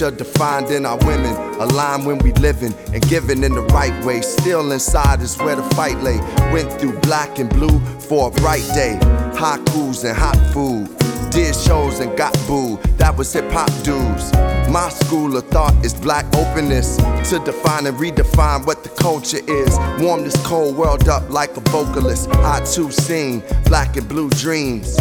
Future 0.00 0.16
defined 0.16 0.70
in 0.70 0.86
our 0.86 0.96
women. 1.04 1.34
aligned 1.60 2.06
when 2.06 2.16
we 2.20 2.32
living 2.40 2.72
and 2.94 3.06
giving 3.10 3.44
in 3.44 3.52
the 3.52 3.60
right 3.74 3.92
way. 4.02 4.22
Still 4.22 4.72
inside 4.72 5.20
is 5.20 5.36
where 5.36 5.56
the 5.56 5.62
fight 5.74 5.98
lay. 5.98 6.16
Went 6.54 6.72
through 6.80 6.98
black 7.00 7.38
and 7.38 7.50
blue 7.50 7.78
for 8.08 8.28
a 8.28 8.30
bright 8.30 8.66
day. 8.72 8.98
Haikus 9.34 10.08
and 10.08 10.16
hot 10.16 10.38
food. 10.54 10.88
Did 11.30 11.54
shows 11.54 12.00
and 12.00 12.16
got 12.16 12.32
booed. 12.46 12.82
That 12.96 13.14
was 13.14 13.30
hip 13.34 13.50
hop 13.50 13.68
dudes. 13.82 14.32
My 14.72 14.88
school 14.88 15.36
of 15.36 15.46
thought 15.48 15.74
is 15.84 15.92
black 15.92 16.24
openness 16.34 16.96
to 17.28 17.38
define 17.44 17.86
and 17.86 17.98
redefine 17.98 18.66
what 18.66 18.82
the 18.82 18.88
culture 18.88 19.42
is. 19.46 19.78
Warm 20.02 20.24
this 20.24 20.46
cold 20.46 20.76
world 20.78 21.10
up 21.10 21.28
like 21.28 21.54
a 21.58 21.60
vocalist. 21.68 22.30
I 22.36 22.64
too 22.64 22.90
sing 22.90 23.42
black 23.66 23.98
and 23.98 24.08
blue 24.08 24.30
dreams 24.30 24.96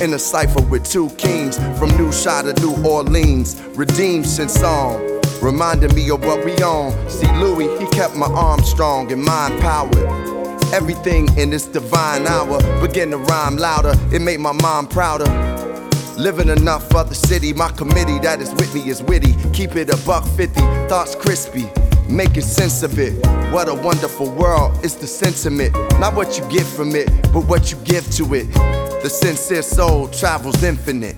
in 0.00 0.12
a 0.14 0.18
cipher 0.18 0.62
with 0.62 0.88
two 0.88 1.08
kings 1.10 1.56
from 1.78 1.88
New 1.96 2.12
Shot 2.12 2.44
to 2.44 2.52
New 2.60 2.74
Orleans. 2.84 3.60
Redemption 3.74 4.48
song, 4.48 5.00
reminding 5.42 5.94
me 5.94 6.10
of 6.10 6.24
what 6.24 6.44
we 6.44 6.54
on. 6.56 6.92
See, 7.08 7.30
Louis, 7.38 7.68
he 7.78 7.86
kept 7.90 8.14
my 8.14 8.26
arm 8.26 8.62
strong 8.62 9.10
and 9.12 9.22
mind 9.22 9.60
powered. 9.60 9.96
Everything 10.74 11.28
in 11.38 11.50
this 11.50 11.66
divine 11.66 12.26
hour 12.26 12.60
begin 12.80 13.10
to 13.12 13.18
rhyme 13.18 13.56
louder. 13.56 13.94
It 14.12 14.20
made 14.20 14.40
my 14.40 14.52
mom 14.52 14.88
prouder. 14.88 15.30
Living 16.18 16.48
enough 16.48 16.88
for 16.88 17.04
the 17.04 17.14
city, 17.14 17.52
my 17.52 17.70
committee 17.72 18.18
that 18.20 18.40
is 18.40 18.50
with 18.54 18.74
me 18.74 18.88
is 18.88 19.02
witty. 19.02 19.34
Keep 19.52 19.76
it 19.76 19.90
a 19.90 19.96
buck 20.06 20.24
fifty, 20.36 20.60
thoughts 20.88 21.14
crispy, 21.14 21.68
making 22.08 22.42
sense 22.42 22.82
of 22.82 22.98
it. 22.98 23.14
What 23.52 23.68
a 23.68 23.74
wonderful 23.74 24.30
world, 24.30 24.78
it's 24.84 24.94
the 24.94 25.06
sentiment. 25.06 25.74
Not 25.98 26.14
what 26.14 26.38
you 26.38 26.48
get 26.48 26.66
from 26.66 26.94
it, 26.94 27.08
but 27.32 27.46
what 27.46 27.70
you 27.70 27.78
give 27.84 28.10
to 28.12 28.34
it. 28.34 28.52
The 29.02 29.08
sincere 29.10 29.62
soul 29.62 30.08
travels 30.08 30.62
infinite. 30.62 31.16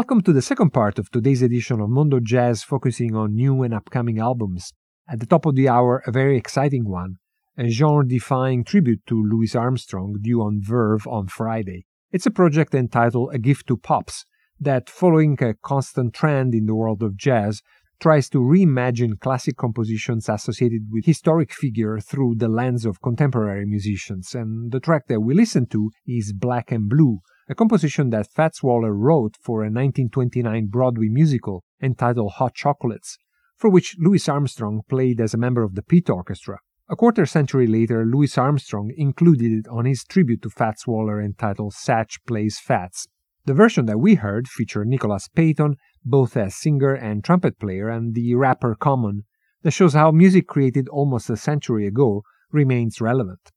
Welcome 0.00 0.22
to 0.22 0.32
the 0.32 0.40
second 0.40 0.70
part 0.70 0.98
of 0.98 1.10
today's 1.10 1.42
edition 1.42 1.78
of 1.78 1.90
Mondo 1.90 2.20
Jazz, 2.20 2.62
focusing 2.62 3.14
on 3.14 3.34
new 3.34 3.62
and 3.62 3.74
upcoming 3.74 4.18
albums. 4.18 4.72
At 5.06 5.20
the 5.20 5.26
top 5.26 5.44
of 5.44 5.56
the 5.56 5.68
hour, 5.68 6.02
a 6.06 6.10
very 6.10 6.38
exciting 6.38 6.88
one, 6.88 7.16
a 7.58 7.68
genre 7.68 8.08
defying 8.08 8.64
tribute 8.64 9.04
to 9.08 9.22
Louis 9.22 9.54
Armstrong 9.54 10.16
due 10.22 10.40
on 10.40 10.62
Verve 10.62 11.06
on 11.06 11.26
Friday. 11.26 11.84
It's 12.12 12.24
a 12.24 12.30
project 12.30 12.74
entitled 12.74 13.34
A 13.34 13.38
Gift 13.38 13.66
to 13.66 13.76
Pops 13.76 14.24
that, 14.58 14.88
following 14.88 15.36
a 15.42 15.52
constant 15.52 16.14
trend 16.14 16.54
in 16.54 16.64
the 16.64 16.74
world 16.74 17.02
of 17.02 17.18
jazz, 17.18 17.60
tries 18.00 18.30
to 18.30 18.38
reimagine 18.38 19.20
classic 19.20 19.58
compositions 19.58 20.30
associated 20.30 20.86
with 20.90 21.04
historic 21.04 21.52
figure 21.52 22.00
through 22.00 22.36
the 22.38 22.48
lens 22.48 22.86
of 22.86 23.02
contemporary 23.02 23.66
musicians. 23.66 24.34
And 24.34 24.72
the 24.72 24.80
track 24.80 25.08
that 25.08 25.20
we 25.20 25.34
listen 25.34 25.66
to 25.66 25.90
is 26.06 26.32
Black 26.32 26.72
and 26.72 26.88
Blue, 26.88 27.18
a 27.50 27.54
composition 27.56 28.10
that 28.10 28.30
Fats 28.30 28.62
Waller 28.62 28.94
wrote 28.94 29.36
for 29.42 29.62
a 29.62 29.66
1929 29.66 30.68
Broadway 30.68 31.08
musical 31.08 31.64
entitled 31.82 32.34
Hot 32.34 32.54
Chocolates, 32.54 33.18
for 33.56 33.68
which 33.68 33.96
Louis 33.98 34.28
Armstrong 34.28 34.82
played 34.88 35.20
as 35.20 35.34
a 35.34 35.38
member 35.38 35.64
of 35.64 35.74
the 35.74 35.82
Pit 35.82 36.08
Orchestra. 36.08 36.58
A 36.88 36.94
quarter 36.94 37.26
century 37.26 37.66
later, 37.66 38.06
Louis 38.06 38.38
Armstrong 38.38 38.92
included 38.96 39.50
it 39.50 39.68
on 39.68 39.84
his 39.84 40.04
tribute 40.04 40.42
to 40.42 40.50
Fats 40.50 40.86
Waller 40.86 41.20
entitled 41.20 41.72
Satch 41.72 42.18
Plays 42.24 42.60
Fats. 42.60 43.08
The 43.46 43.54
version 43.54 43.86
that 43.86 43.98
we 43.98 44.14
heard 44.14 44.46
featured 44.46 44.86
Nicholas 44.86 45.26
Payton, 45.26 45.74
both 46.04 46.36
as 46.36 46.54
singer 46.54 46.94
and 46.94 47.24
trumpet 47.24 47.58
player, 47.58 47.88
and 47.88 48.14
the 48.14 48.32
rapper 48.36 48.76
Common, 48.76 49.24
that 49.62 49.72
shows 49.72 49.94
how 49.94 50.12
music 50.12 50.46
created 50.46 50.88
almost 50.88 51.28
a 51.28 51.36
century 51.36 51.88
ago 51.88 52.22
remains 52.52 53.00
relevant. 53.00 53.50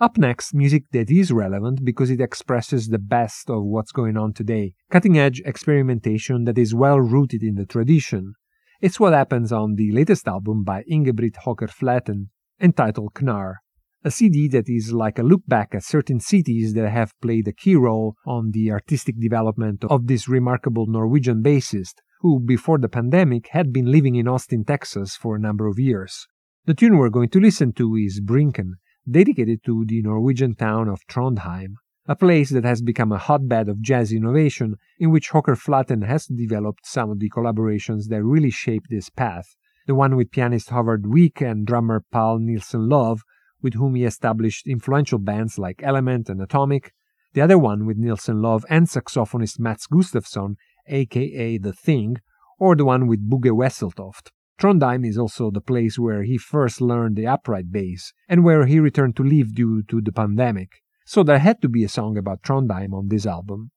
Up 0.00 0.18
next, 0.18 0.54
music 0.54 0.90
that 0.90 1.08
is 1.08 1.30
relevant 1.30 1.84
because 1.84 2.10
it 2.10 2.20
expresses 2.20 2.88
the 2.88 2.98
best 2.98 3.48
of 3.48 3.62
what's 3.62 3.92
going 3.92 4.16
on 4.16 4.32
today, 4.32 4.74
cutting 4.90 5.16
edge 5.16 5.40
experimentation 5.46 6.44
that 6.46 6.58
is 6.58 6.74
well 6.74 6.98
rooted 6.98 7.44
in 7.44 7.54
the 7.54 7.64
tradition. 7.64 8.34
It's 8.80 8.98
what 8.98 9.12
happens 9.12 9.52
on 9.52 9.76
the 9.76 9.92
latest 9.92 10.26
album 10.26 10.64
by 10.64 10.82
Ingebrigt 10.90 11.36
Håker 11.44 11.70
Flaten, 11.70 12.30
entitled 12.60 13.14
Knar, 13.14 13.60
a 14.02 14.10
CD 14.10 14.48
that 14.48 14.68
is 14.68 14.92
like 14.92 15.20
a 15.20 15.22
look 15.22 15.42
back 15.46 15.76
at 15.76 15.84
certain 15.84 16.18
cities 16.18 16.74
that 16.74 16.90
have 16.90 17.12
played 17.22 17.46
a 17.46 17.52
key 17.52 17.76
role 17.76 18.16
on 18.26 18.50
the 18.50 18.72
artistic 18.72 19.20
development 19.20 19.84
of 19.84 20.08
this 20.08 20.26
remarkable 20.26 20.86
Norwegian 20.88 21.40
bassist, 21.40 21.94
who 22.20 22.40
before 22.40 22.78
the 22.78 22.88
pandemic 22.88 23.46
had 23.52 23.72
been 23.72 23.92
living 23.92 24.16
in 24.16 24.26
Austin, 24.26 24.64
Texas 24.64 25.14
for 25.14 25.36
a 25.36 25.40
number 25.40 25.68
of 25.68 25.78
years. 25.78 26.26
The 26.64 26.74
tune 26.74 26.98
we're 26.98 27.10
going 27.10 27.28
to 27.28 27.40
listen 27.40 27.72
to 27.74 27.94
is 27.94 28.20
Brinken, 28.20 28.72
dedicated 29.10 29.62
to 29.64 29.84
the 29.86 30.02
Norwegian 30.02 30.54
town 30.54 30.88
of 30.88 31.06
Trondheim, 31.06 31.74
a 32.06 32.16
place 32.16 32.50
that 32.50 32.64
has 32.64 32.82
become 32.82 33.12
a 33.12 33.18
hotbed 33.18 33.68
of 33.68 33.80
jazz 33.80 34.12
innovation 34.12 34.76
in 34.98 35.10
which 35.10 35.30
Håker 35.30 35.56
Flaten 35.56 36.02
has 36.02 36.26
developed 36.26 36.86
some 36.86 37.10
of 37.10 37.18
the 37.18 37.30
collaborations 37.30 38.08
that 38.08 38.22
really 38.22 38.50
shaped 38.50 38.88
this 38.90 39.10
path. 39.10 39.56
The 39.86 39.94
one 39.94 40.16
with 40.16 40.30
pianist 40.30 40.70
Håvard 40.70 41.02
Wiik 41.02 41.40
and 41.40 41.66
drummer 41.66 42.04
Paal 42.12 42.38
Nilssen-Love, 42.38 43.22
with 43.62 43.74
whom 43.74 43.94
he 43.94 44.04
established 44.04 44.66
influential 44.66 45.18
bands 45.18 45.58
like 45.58 45.82
Element 45.82 46.28
and 46.28 46.42
Atomic. 46.42 46.92
The 47.32 47.40
other 47.40 47.58
one 47.58 47.86
with 47.86 47.98
Nilssen-Love 47.98 48.64
and 48.68 48.86
saxophonist 48.86 49.58
Mats 49.58 49.86
Gustafsson, 49.86 50.56
aka 50.86 51.58
The 51.58 51.72
Thing, 51.72 52.18
or 52.58 52.76
the 52.76 52.84
one 52.84 53.06
with 53.06 53.28
Bugge 53.28 53.50
Wesseltoft. 53.50 54.30
Trondheim 54.58 55.04
is 55.04 55.18
also 55.18 55.50
the 55.50 55.60
place 55.60 55.98
where 55.98 56.22
he 56.22 56.38
first 56.38 56.80
learned 56.80 57.16
the 57.16 57.26
upright 57.26 57.72
bass, 57.72 58.12
and 58.28 58.44
where 58.44 58.66
he 58.66 58.78
returned 58.78 59.16
to 59.16 59.24
live 59.24 59.54
due 59.54 59.82
to 59.84 60.00
the 60.00 60.12
pandemic. 60.12 60.82
So 61.06 61.22
there 61.22 61.38
had 61.38 61.60
to 61.62 61.68
be 61.68 61.84
a 61.84 61.88
song 61.88 62.16
about 62.16 62.42
Trondheim 62.42 62.94
on 62.94 63.08
this 63.08 63.26
album. 63.26 63.70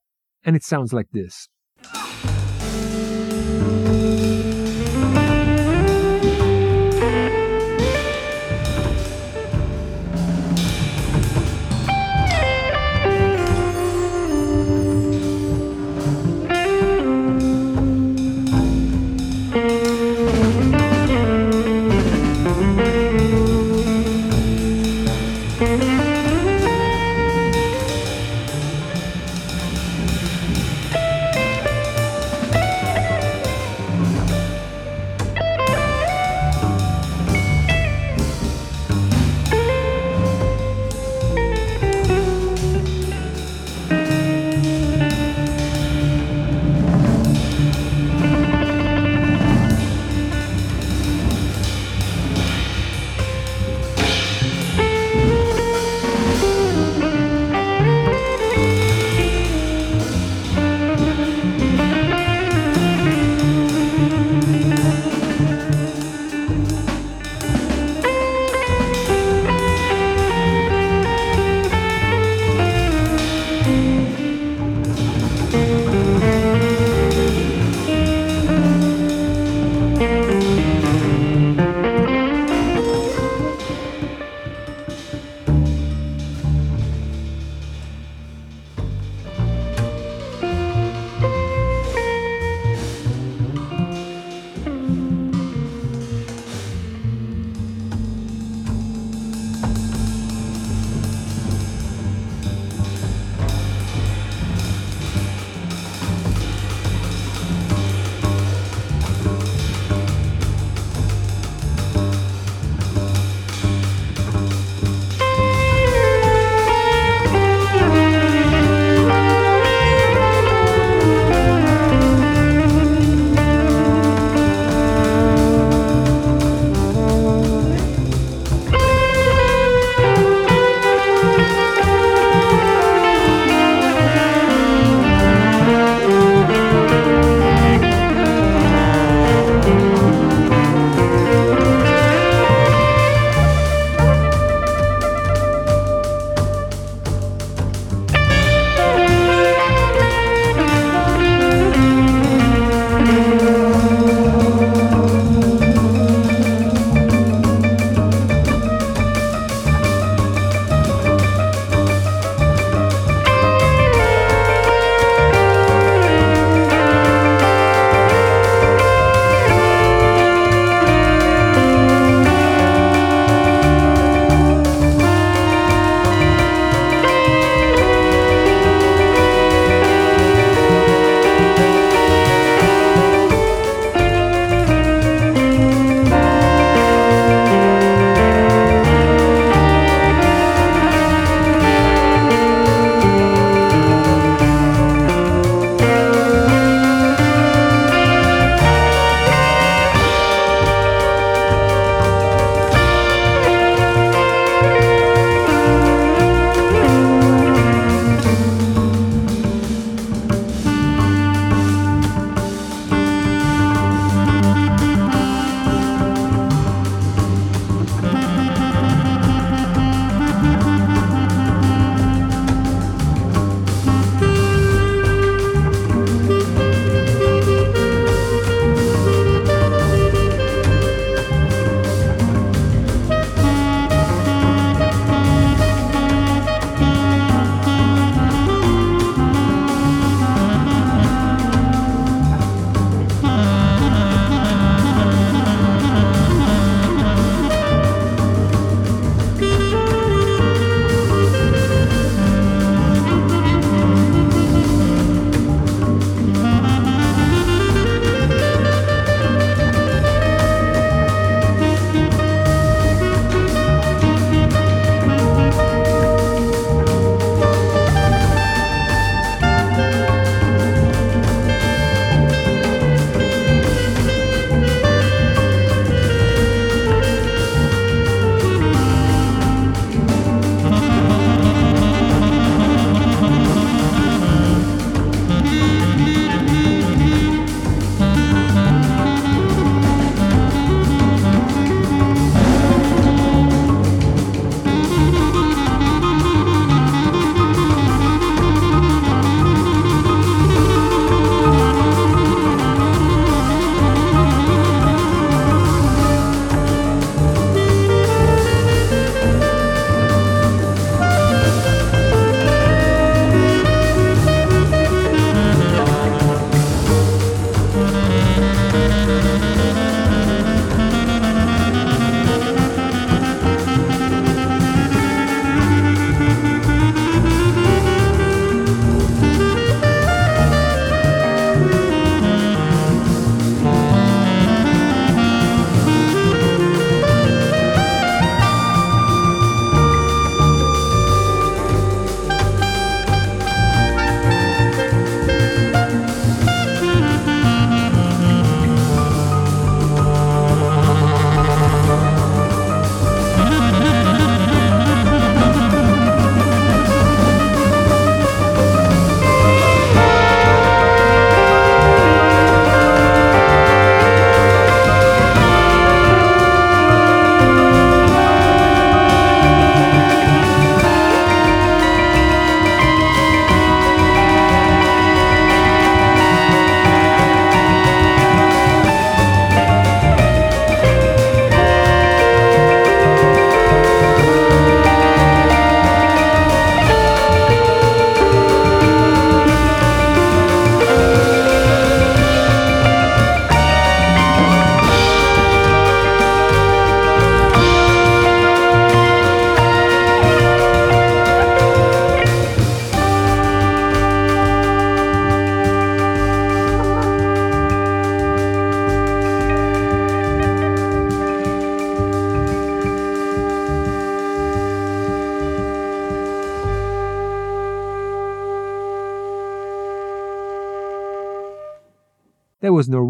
And 0.43 0.55
it 0.55 0.63
sounds 0.63 0.93
like 0.93 1.09
this. 1.11 1.49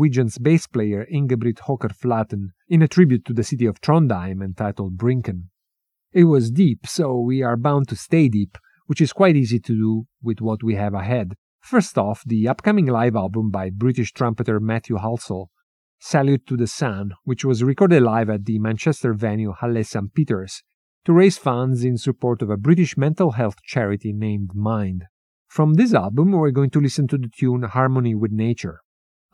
Norwegian's 0.08 0.38
bass 0.38 0.68
player 0.68 1.06
Ingebrigt 1.12 1.64
Håker 1.68 1.94
Flaten 1.94 2.54
in 2.70 2.82
a 2.82 2.88
tribute 2.88 3.26
to 3.26 3.34
the 3.34 3.44
city 3.44 3.66
of 3.66 3.82
Trondheim 3.82 4.42
entitled 4.42 4.98
Brinken. 4.98 5.50
It 6.14 6.24
was 6.24 6.50
deep, 6.50 6.88
so 6.88 7.20
we 7.20 7.44
are 7.44 7.58
bound 7.58 7.90
to 7.90 7.98
stay 7.98 8.30
deep, 8.30 8.58
which 8.86 9.02
is 9.02 9.12
quite 9.12 9.36
easy 9.36 9.60
to 9.60 9.74
do 9.74 10.08
with 10.24 10.40
what 10.40 10.64
we 10.64 10.76
have 10.76 10.94
ahead. 10.94 11.34
First 11.60 11.98
off, 11.98 12.24
the 12.26 12.48
upcoming 12.48 12.86
live 12.86 13.18
album 13.18 13.52
by 13.52 13.70
British 13.70 14.14
trumpeter 14.14 14.62
Matthew 14.62 14.96
Halsall, 14.96 15.48
Salute 16.00 16.48
to 16.48 16.56
the 16.56 16.68
Sun, 16.68 17.12
which 17.26 17.44
was 17.44 17.62
recorded 17.62 18.02
live 18.02 18.30
at 18.30 18.46
the 18.46 18.60
Manchester 18.60 19.14
venue 19.14 19.52
Halle 19.60 19.84
St. 19.84 20.14
Peter's 20.14 20.64
to 21.04 21.12
raise 21.12 21.38
funds 21.38 21.84
in 21.84 21.98
support 21.98 22.42
of 22.42 22.50
a 22.50 22.56
British 22.56 22.96
mental 22.96 23.32
health 23.32 23.62
charity 23.62 24.14
named 24.14 24.52
Mind. 24.56 25.04
From 25.50 25.74
this 25.74 25.94
album, 25.94 26.32
we're 26.32 26.52
going 26.52 26.70
to 26.70 26.80
listen 26.80 27.10
to 27.10 27.18
the 27.18 27.28
tune 27.28 27.64
Harmony 27.64 28.16
with 28.16 28.32
Nature. 28.32 28.80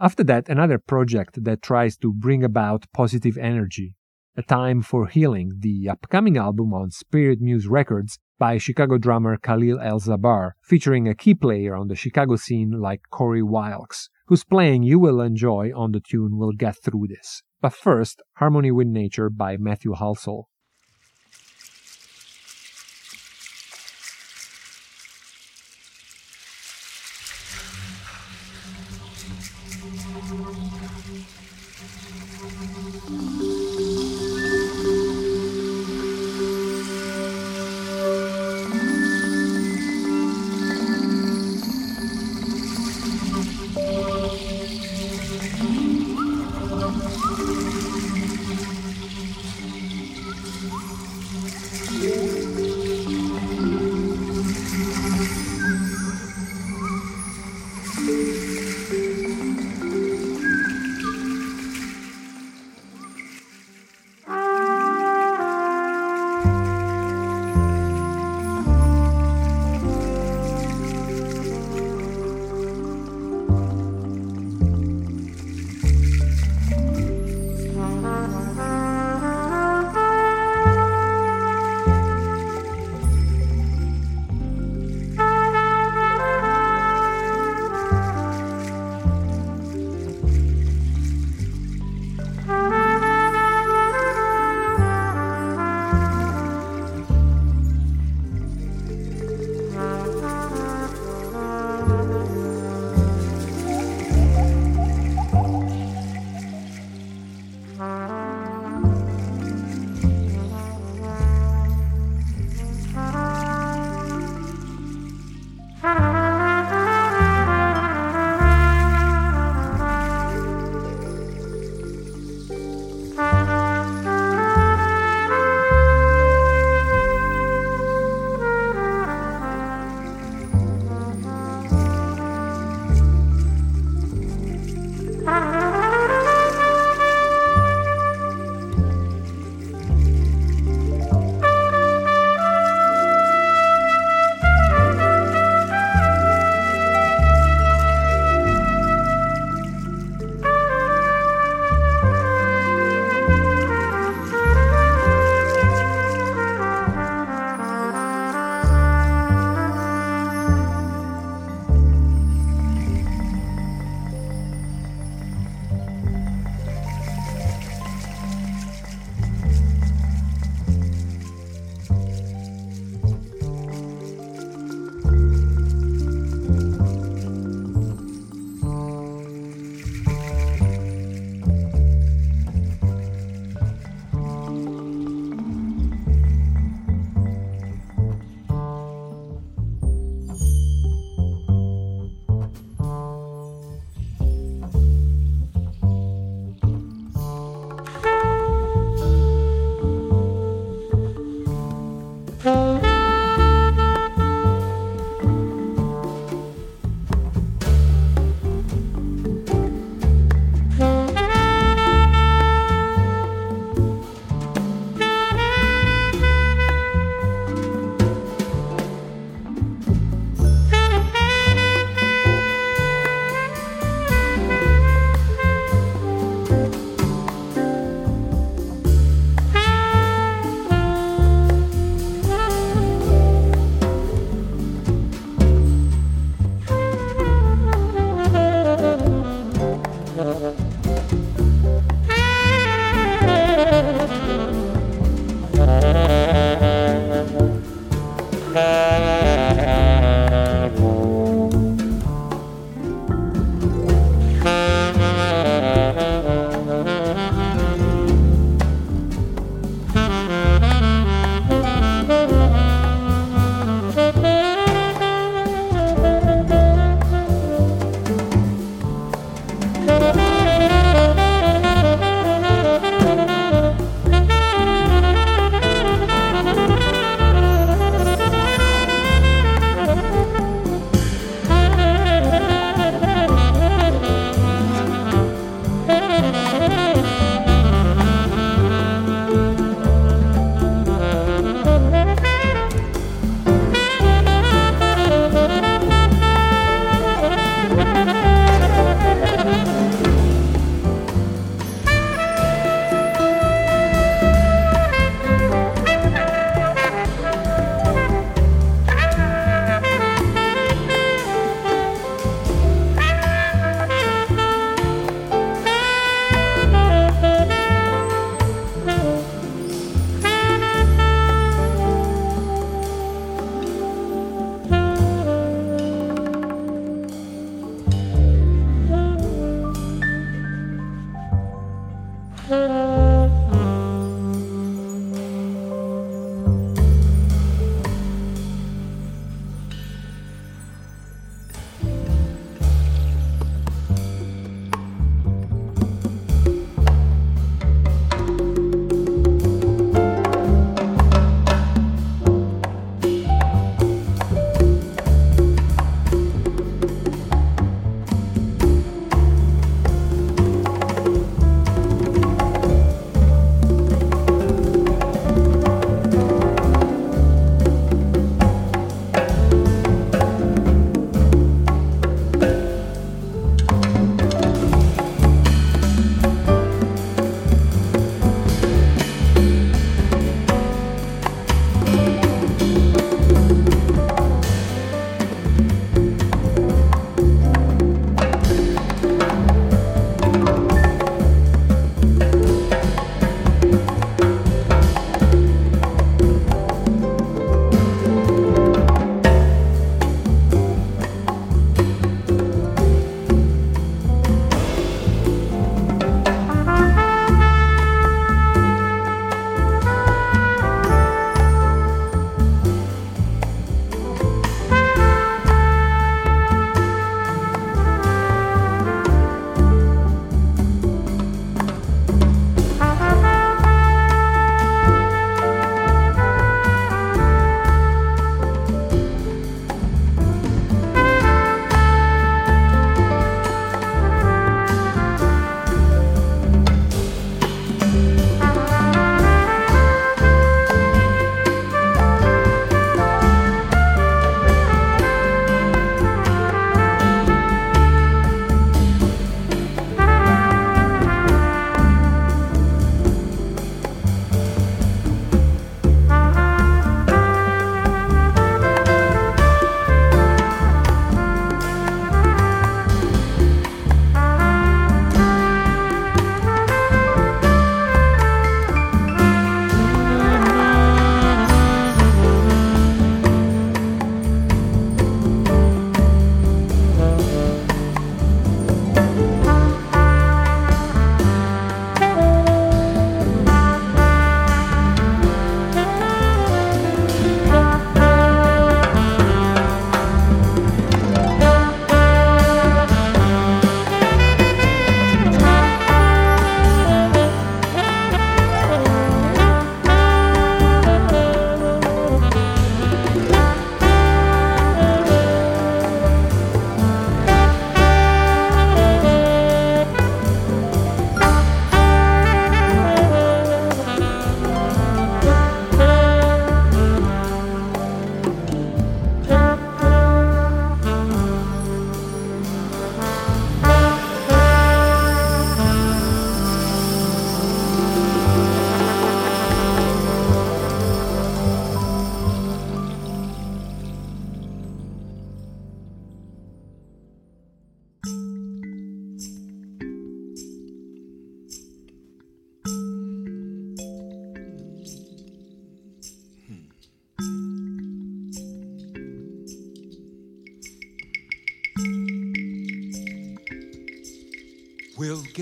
After 0.04 0.26
that, 0.26 0.50
another 0.50 0.80
project 0.80 1.46
that 1.46 1.62
tries 1.62 1.96
to 2.00 2.12
bring 2.12 2.44
about 2.44 2.92
positive 2.92 3.38
energy. 3.38 3.96
A 4.36 4.44
Time 4.44 4.82
for 4.82 5.08
Healing, 5.08 5.54
the 5.60 5.88
upcoming 5.88 6.36
album 6.36 6.74
on 6.74 6.92
Spirit 6.92 7.40
Muse 7.40 7.68
Records 7.68 8.20
by 8.38 8.58
Chicago 8.58 8.98
drummer 8.98 9.38
Kahil 9.38 9.82
El'Zabar, 9.82 10.56
featuring 10.62 11.08
a 11.08 11.16
key 11.16 11.34
player 11.34 11.74
on 11.74 11.88
the 11.88 11.96
Chicago 11.96 12.36
scene 12.36 12.72
like 12.82 13.04
Corey 13.12 13.42
Wilkes, 13.42 14.10
whose 14.28 14.44
playing 14.44 14.84
you 14.84 15.00
will 15.00 15.22
enjoy 15.22 15.72
on 15.74 15.94
the 15.94 16.02
tune 16.02 16.38
We'll 16.38 16.52
Get 16.52 16.76
Through 16.84 17.08
This. 17.08 17.42
But 17.62 17.72
first, 17.72 18.22
Harmony 18.34 18.72
with 18.72 18.88
Nature 18.88 19.30
by 19.30 19.56
Matthew 19.56 19.94
Halsall. 19.94 20.48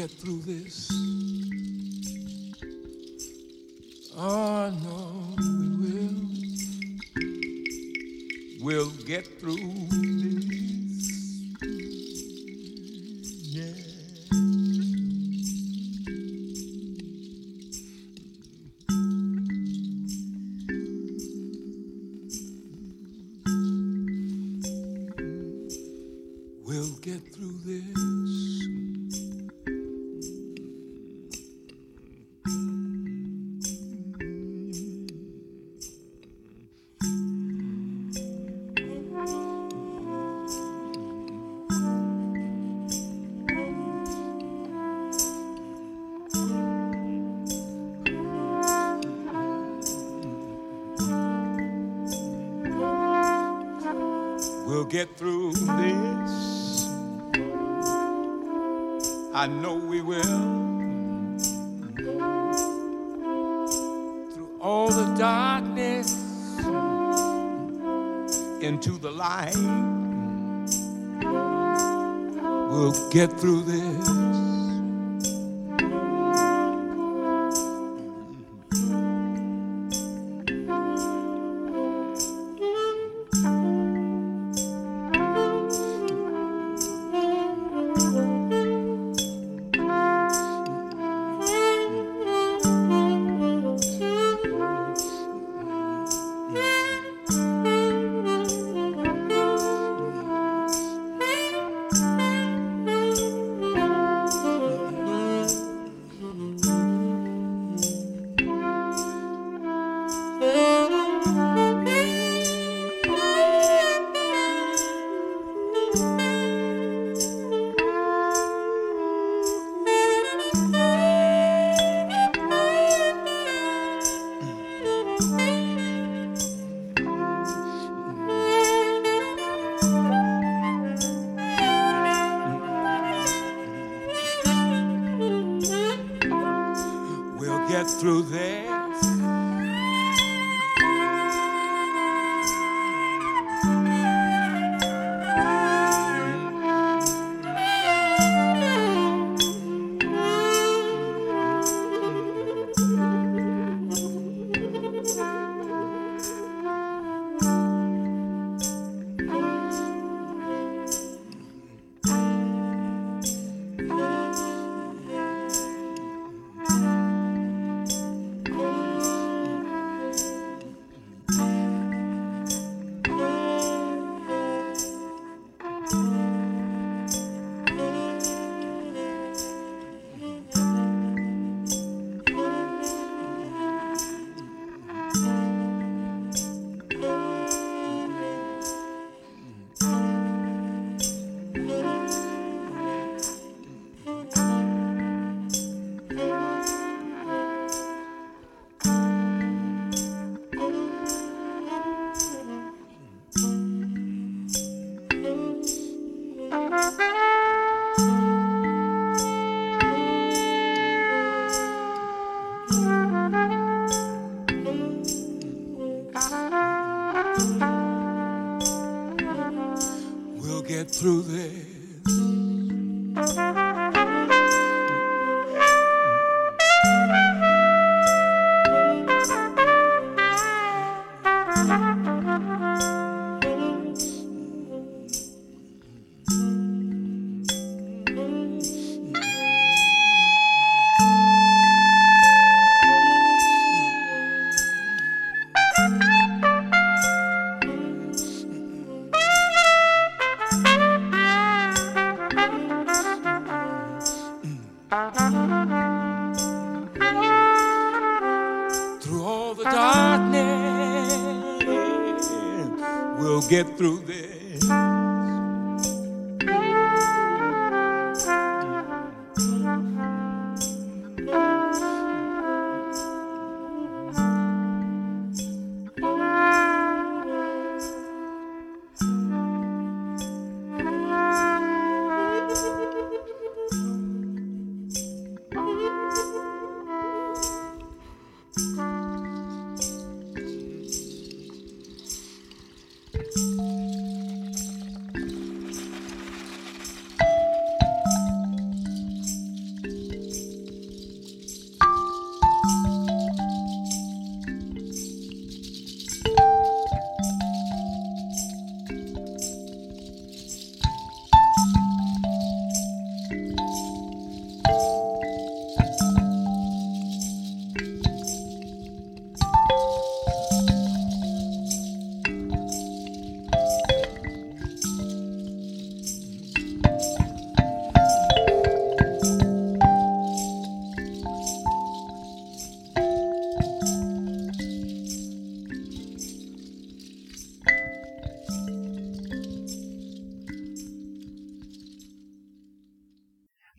get 0.02 0.10
through 0.10 0.40
this. 0.40 0.91
darkness 65.62 66.14
into 68.62 68.98
the 68.98 69.12
light. 69.12 69.56
We'll 72.72 73.10
get 73.10 73.32
through 73.40 73.64
this. 73.64 74.31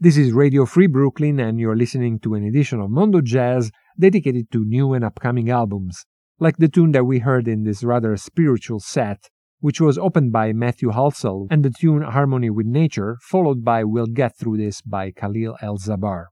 This 0.03 0.17
is 0.17 0.33
Radio 0.33 0.67
Free 0.67 0.89
Brooklyn, 0.89 1.39
and 1.39 1.61
you're 1.61 1.77
listening 1.77 2.19
to 2.25 2.35
an 2.35 2.43
edition 2.43 2.81
of 2.81 2.91
Mondo 2.91 3.21
Jazz 3.21 3.71
dedicated 3.97 4.51
to 4.51 4.65
new 4.65 4.95
and 4.95 5.05
upcoming 5.05 5.49
albums, 5.49 6.07
like 6.41 6.57
the 6.57 6.67
tune 6.67 6.91
that 6.91 7.05
we 7.05 7.21
heard 7.21 7.47
in 7.47 7.63
this 7.63 7.85
rather 7.85 8.17
spiritual 8.17 8.81
set, 8.81 9.31
which 9.61 9.81
was 9.81 9.99
opened 9.99 10.33
by 10.33 10.53
Matthew 10.53 10.91
Halsall, 10.91 11.47
and 11.53 11.65
the 11.65 11.71
tune 11.71 12.03
Harmony 12.03 12.51
with 12.51 12.67
Nature, 12.67 13.17
followed 13.23 13.65
by 13.65 13.85
We'll 13.85 14.09
Get 14.09 14.37
Through 14.37 14.57
This 14.57 14.81
by 14.81 15.13
Kahil 15.13 15.57
El'Zabar. 15.63 16.25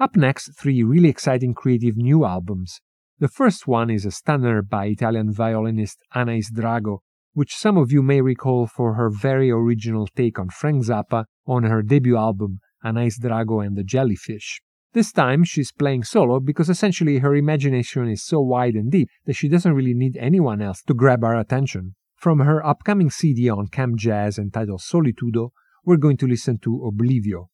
Up 0.00 0.16
next, 0.16 0.58
three 0.58 0.82
really 0.82 1.10
exciting 1.10 1.52
creative 1.52 1.98
new 1.98 2.24
albums. 2.24 2.80
The 3.18 3.28
first 3.28 3.66
one 3.66 3.90
is 3.90 4.06
a 4.06 4.10
stunner 4.10 4.62
by 4.62 4.86
Italian 4.86 5.34
violinist 5.34 5.98
Anais 6.14 6.48
Drago, 6.50 7.00
which 7.34 7.56
some 7.56 7.76
of 7.76 7.92
you 7.92 8.02
may 8.02 8.22
recall 8.22 8.66
for 8.66 8.94
her 8.94 9.10
very 9.10 9.50
original 9.50 10.08
take 10.16 10.38
on 10.38 10.48
Frank 10.48 10.86
Zappa 10.86 11.26
on 11.46 11.64
her 11.64 11.82
debut 11.82 12.16
album, 12.16 12.60
Anais 12.84 13.18
Drago 13.20 13.64
and 13.64 13.76
the 13.76 13.84
Jellyfish. 13.84 14.60
This 14.92 15.12
time 15.12 15.44
she's 15.44 15.72
playing 15.72 16.04
solo 16.04 16.38
because 16.38 16.68
essentially 16.68 17.18
her 17.18 17.34
imagination 17.34 18.08
is 18.08 18.22
so 18.22 18.40
wide 18.40 18.74
and 18.74 18.90
deep 18.90 19.08
that 19.24 19.36
she 19.36 19.48
doesn't 19.48 19.74
really 19.74 19.94
need 19.94 20.16
anyone 20.18 20.60
else 20.60 20.82
to 20.82 20.94
grab 20.94 21.24
our 21.24 21.38
attention. 21.38 21.94
From 22.16 22.40
her 22.40 22.64
upcoming 22.64 23.10
CD 23.10 23.48
on 23.48 23.68
CAM 23.68 23.96
Jazz 23.96 24.38
entitled 24.38 24.80
Solitudo, 24.82 25.52
we're 25.84 25.96
going 25.96 26.18
to 26.18 26.26
listen 26.26 26.58
to 26.58 26.90
Oblivio. 26.92 27.48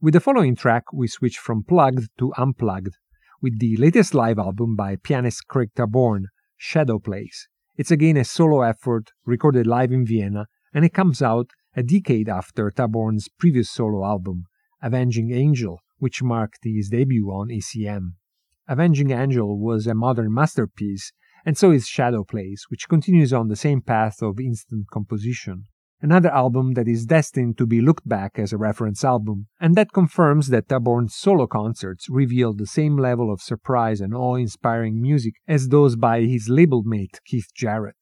With 0.00 0.14
the 0.14 0.20
following 0.20 0.54
track, 0.54 0.92
we 0.92 1.08
switch 1.08 1.38
from 1.38 1.64
plugged 1.64 2.08
to 2.18 2.32
unplugged 2.36 2.96
with 3.40 3.58
the 3.58 3.76
latest 3.76 4.14
live 4.14 4.38
album 4.38 4.76
by 4.76 4.96
pianist 4.96 5.46
Craig 5.48 5.70
Taborn, 5.76 6.24
Shadow 6.56 6.98
Plays. 6.98 7.48
It's 7.76 7.90
again 7.90 8.16
a 8.16 8.24
solo 8.24 8.62
effort 8.62 9.10
recorded 9.24 9.66
live 9.66 9.92
in 9.92 10.06
Vienna, 10.06 10.46
and 10.72 10.84
it 10.84 10.94
comes 10.94 11.20
out 11.20 11.50
a 11.76 11.82
decade 11.82 12.28
after 12.28 12.70
Taborn's 12.70 13.28
previous 13.28 13.70
solo 13.70 14.04
album, 14.04 14.44
Avenging 14.84 15.32
Angel, 15.32 15.80
which 15.96 16.22
marked 16.22 16.58
his 16.62 16.90
debut 16.90 17.30
on 17.30 17.48
ECM. 17.48 18.16
Avenging 18.68 19.12
Angel 19.12 19.58
was 19.58 19.86
a 19.86 19.94
modern 19.94 20.30
masterpiece, 20.34 21.10
and 21.46 21.56
so 21.56 21.70
is 21.70 21.88
Shadow 21.88 22.22
Plays, 22.22 22.66
which 22.68 22.86
continues 22.86 23.32
on 23.32 23.48
the 23.48 23.56
same 23.56 23.80
path 23.80 24.20
of 24.20 24.38
instant 24.38 24.90
composition. 24.92 25.64
Another 26.02 26.28
album 26.28 26.74
that 26.74 26.86
is 26.86 27.06
destined 27.06 27.56
to 27.56 27.66
be 27.66 27.80
looked 27.80 28.06
back 28.06 28.32
as 28.38 28.52
a 28.52 28.58
reference 28.58 29.02
album, 29.02 29.46
and 29.58 29.74
that 29.74 29.94
confirms 29.94 30.48
that 30.48 30.68
Taborn's 30.68 31.14
solo 31.14 31.46
concerts 31.46 32.10
reveal 32.10 32.52
the 32.52 32.66
same 32.66 32.98
level 32.98 33.32
of 33.32 33.40
surprise 33.40 34.02
and 34.02 34.14
awe 34.14 34.34
inspiring 34.34 35.00
music 35.00 35.36
as 35.48 35.70
those 35.70 35.96
by 35.96 36.20
his 36.20 36.50
label 36.50 36.82
mate 36.84 37.20
Keith 37.24 37.48
Jarrett. 37.54 37.96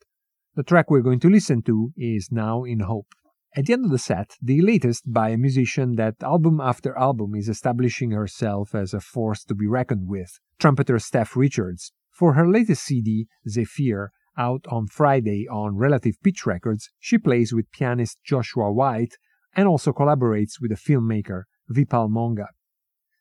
The 0.57 0.65
track 0.65 0.91
we're 0.91 1.01
going 1.03 1.21
to 1.21 1.31
listen 1.31 1.63
to 1.63 1.93
is 1.97 2.33
Now 2.33 2.65
in 2.65 2.81
Hope. 2.81 3.15
At 3.55 3.67
the 3.67 3.75
end 3.75 3.85
of 3.85 3.91
the 3.91 3.99
set, 3.99 4.39
the 4.41 4.63
latest 4.63 5.13
by 5.13 5.29
a 5.29 5.37
musician 5.37 5.97
that 5.97 6.23
album 6.23 6.59
after 6.59 6.97
album 6.97 7.35
is 7.35 7.51
establishing 7.51 8.11
herself 8.11 8.75
as 8.75 8.95
a 8.95 9.01
force 9.01 9.45
to 9.45 9.55
be 9.55 9.67
reckoned 9.67 10.09
with, 10.09 10.41
trumpeter 10.59 10.99
Steph 10.99 11.37
Richards. 11.37 11.93
For 12.11 12.33
her 12.33 12.49
latest 12.49 12.83
CD, 12.83 13.27
Zephyr, 13.47 14.11
out 14.39 14.65
on 14.71 14.87
Friday 14.87 15.47
on 15.49 15.77
Relative 15.77 16.15
Pitch 16.23 16.47
Records, 16.47 16.89
she 16.99 17.19
plays 17.19 17.53
with 17.53 17.71
pianist 17.73 18.19
Joshua 18.25 18.73
White 18.73 19.19
and 19.55 19.69
also 19.69 19.93
collaborates 19.93 20.59
with 20.59 20.71
the 20.71 20.77
filmmaker 20.77 21.43
Vipal 21.71 22.09
Monga. 22.09 22.49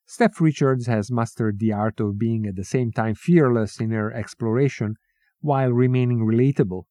Steph 0.05 0.39
Richards 0.39 0.87
has 0.87 1.11
mastered 1.11 1.59
the 1.59 1.73
art 1.73 1.99
of 1.99 2.17
being 2.17 2.45
at 2.45 2.55
the 2.55 2.63
same 2.63 2.93
time 2.93 3.15
fearless 3.15 3.81
in 3.81 3.91
her 3.91 4.13
exploration 4.13 4.95
while 5.41 5.71
remaining 5.71 6.19
relatable 6.19 6.83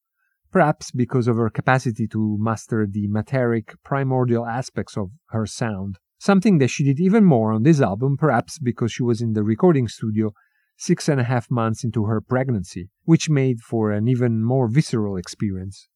perhaps 0.51 0.91
because 0.91 1.29
of 1.29 1.37
her 1.37 1.51
capacity 1.51 2.07
to 2.09 2.37
master 2.41 2.87
the 2.91 3.07
materic, 3.09 3.75
primordial 3.85 4.47
aspects 4.47 4.97
of 4.97 5.11
her 5.31 5.47
sound. 5.47 5.99
Something 6.19 6.59
that 6.59 6.69
she 6.69 6.85
did 6.85 7.01
even 7.01 7.25
more 7.25 7.53
on 7.53 7.63
this 7.63 7.81
album, 7.81 8.17
perhaps 8.17 8.59
because 8.59 8.93
she 8.93 9.03
was 9.03 9.21
in 9.21 9.33
the 9.33 9.43
recording 9.43 9.89
studio 9.89 10.33
six 10.77 11.09
and 11.09 11.21
a 11.21 11.25
half 11.25 11.51
months 11.51 11.85
into 11.85 12.05
her 12.05 12.21
pregnancy, 12.21 12.89
which 13.05 13.29
made 13.29 13.61
for 13.61 13.91
an 13.91 14.09
even 14.09 14.43
more 14.43 14.69
visceral 14.69 15.17
experience. 15.17 15.89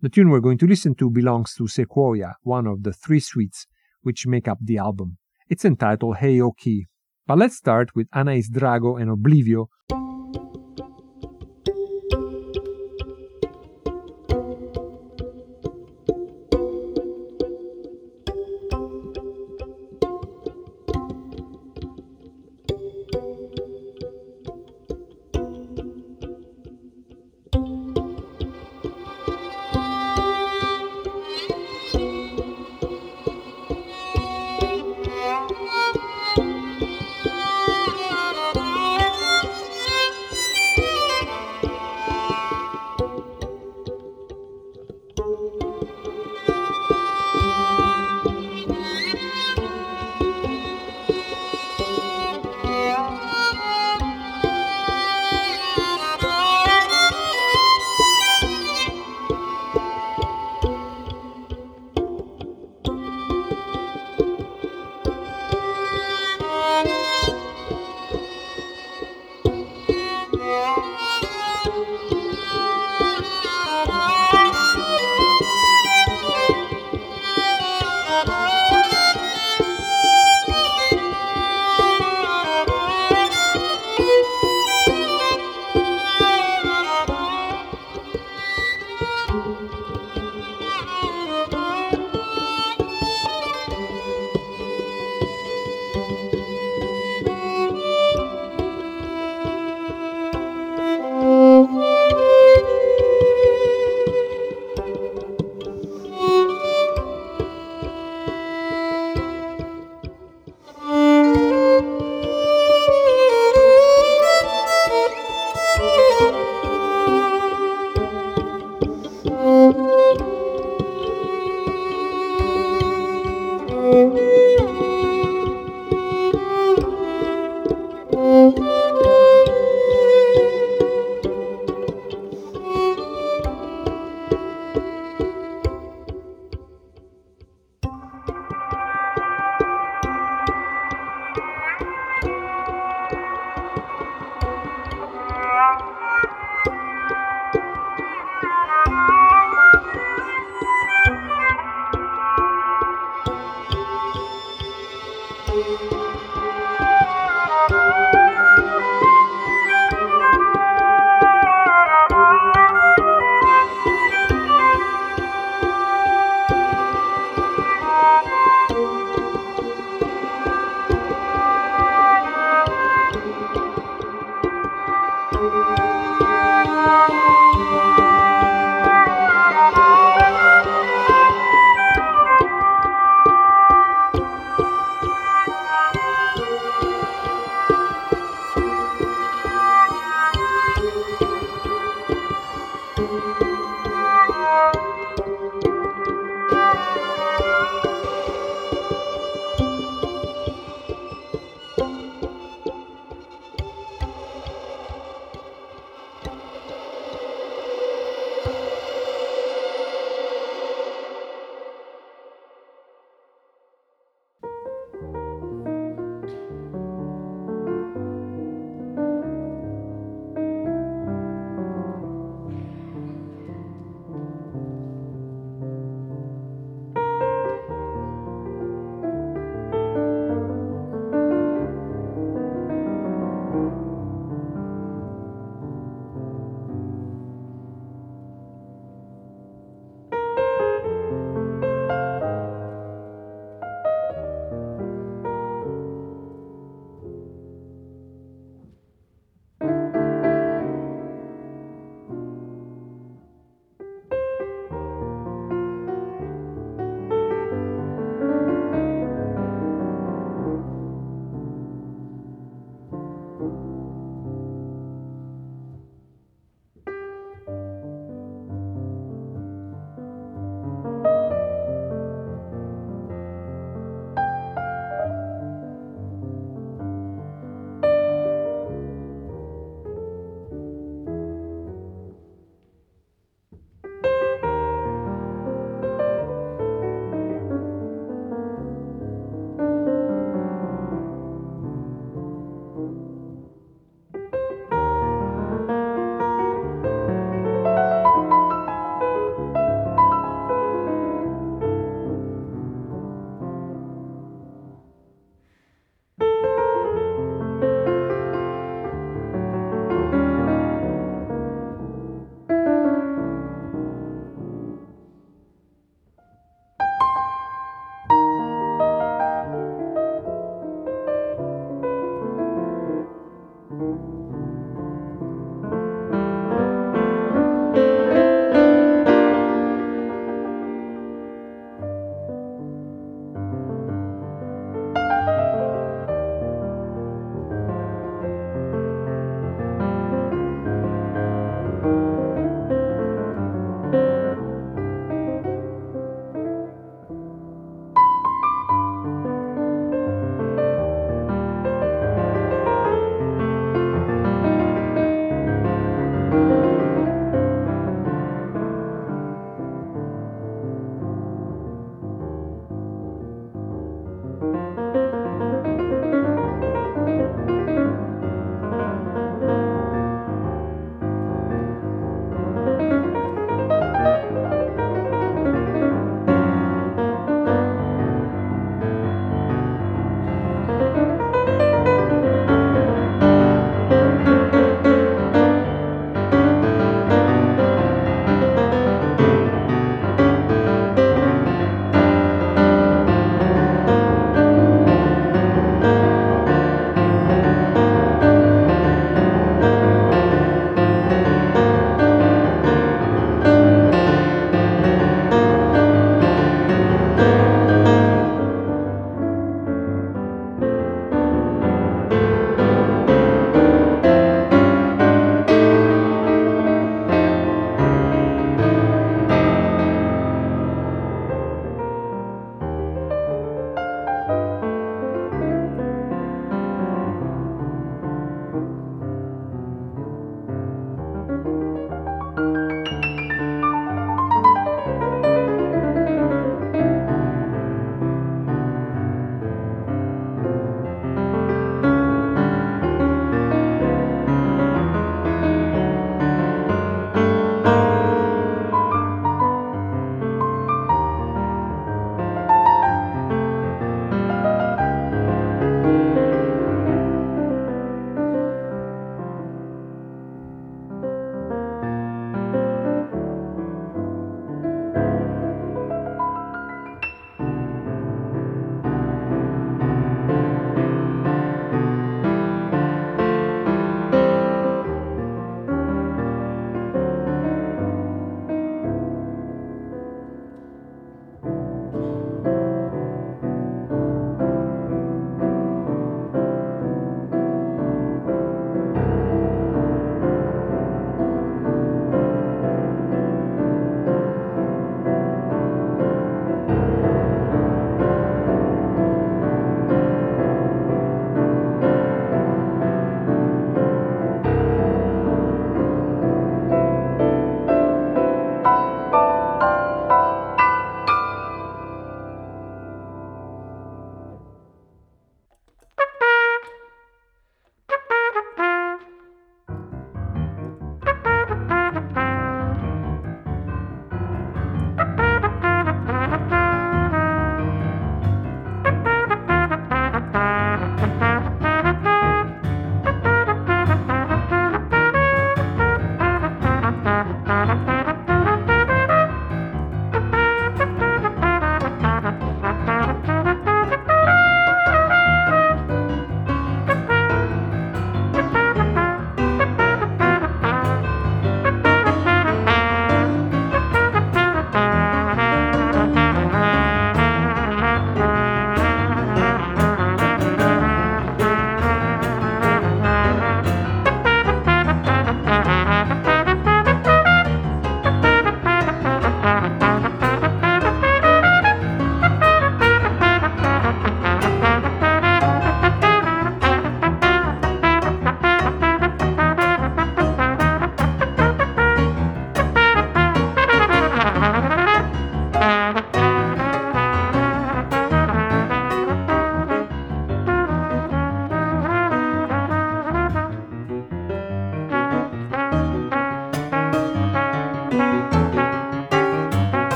The 0.00 0.08
tune 0.08 0.28
we're 0.28 0.40
going 0.40 0.58
to 0.58 0.66
listen 0.66 0.94
to 0.96 1.08
belongs 1.08 1.54
to 1.54 1.68
Sequoia, 1.68 2.34
one 2.42 2.66
of 2.66 2.82
the 2.82 2.92
three 2.92 3.20
suites 3.20 3.66
which 4.02 4.26
make 4.26 4.46
up 4.46 4.58
the 4.60 4.76
album. 4.76 5.18
It's 5.48 5.64
entitled 5.64 6.16
Hey 6.18 6.40
Oki. 6.40 6.86
But 7.26 7.38
let's 7.38 7.56
start 7.56 7.94
with 7.94 8.08
Anais 8.12 8.50
Drago 8.52 9.00
and 9.00 9.10
Oblivio, 9.10 9.68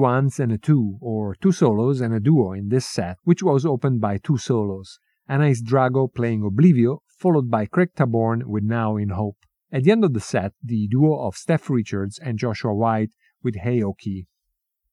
ones 0.00 0.40
and 0.40 0.50
a 0.50 0.58
two, 0.58 0.98
or 1.00 1.36
two 1.40 1.52
solos 1.52 2.00
and 2.00 2.12
a 2.12 2.20
duo 2.20 2.52
in 2.52 2.68
this 2.68 2.86
set, 2.86 3.18
which 3.22 3.42
was 3.42 3.64
opened 3.64 4.00
by 4.00 4.18
two 4.18 4.38
solos. 4.38 4.98
Anais 5.28 5.62
Drago 5.62 6.12
playing 6.12 6.42
Oblivio, 6.42 6.98
followed 7.06 7.50
by 7.50 7.66
Craig 7.66 7.90
Taborn 7.94 8.44
with 8.46 8.64
Now 8.64 8.96
in 8.96 9.10
Hope. 9.10 9.36
At 9.70 9.84
the 9.84 9.92
end 9.92 10.04
of 10.04 10.14
the 10.14 10.20
set, 10.20 10.52
the 10.64 10.88
duo 10.88 11.24
of 11.24 11.36
Steph 11.36 11.70
Richards 11.70 12.18
and 12.18 12.38
Joshua 12.38 12.74
White 12.74 13.12
with 13.42 13.54
Hey 13.56 13.82
Oki. 13.82 14.26